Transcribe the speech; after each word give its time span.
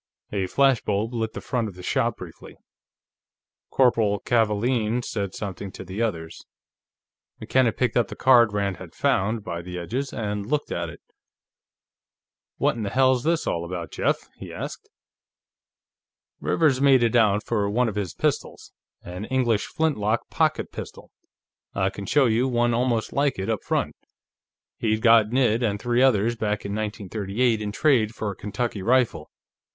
A 0.31 0.47
flash 0.47 0.81
bulb 0.81 1.13
lit 1.13 1.33
the 1.33 1.41
front 1.41 1.67
of 1.67 1.75
the 1.75 1.83
shop 1.83 2.17
briefly. 2.17 2.55
Corporal 3.69 4.19
Kavaalen 4.21 5.03
said 5.05 5.35
something 5.35 5.71
to 5.73 5.83
the 5.85 6.01
others. 6.01 6.43
McKenna 7.39 7.71
picked 7.71 7.95
up 7.95 8.07
the 8.07 8.15
card 8.15 8.51
Rand 8.51 8.77
had 8.77 8.95
found 8.95 9.43
by 9.43 9.61
the 9.61 9.77
edges 9.77 10.11
and 10.11 10.47
looked 10.47 10.71
at 10.71 10.89
it. 10.89 11.01
"What 12.57 12.75
in 12.77 12.85
hell's 12.85 13.23
this 13.23 13.45
all 13.45 13.63
about, 13.63 13.91
Jeff?" 13.91 14.27
he 14.37 14.51
asked. 14.51 14.89
"Rivers 16.39 16.81
made 16.81 17.03
it 17.03 17.15
out 17.15 17.45
for 17.45 17.69
one 17.69 17.87
of 17.87 17.93
his 17.93 18.15
pistols. 18.15 18.71
An 19.03 19.25
English 19.25 19.67
flintlock 19.67 20.31
pocket 20.31 20.71
pistol; 20.71 21.11
I 21.75 21.91
can 21.91 22.07
show 22.07 22.25
you 22.25 22.47
one 22.47 22.73
almost 22.73 23.13
like 23.13 23.37
it, 23.37 23.51
up 23.51 23.61
front. 23.63 23.95
He'd 24.79 25.03
gotten 25.03 25.37
it 25.37 25.61
and 25.61 25.79
three 25.79 26.01
others, 26.01 26.35
back 26.35 26.65
in 26.65 26.73
1938, 26.73 27.61
in 27.61 27.71
trade 27.71 28.15
for 28.15 28.31
a 28.31 28.35
Kentucky 28.35 28.81
rifle. 28.81 29.29